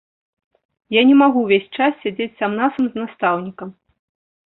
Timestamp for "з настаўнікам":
2.91-3.69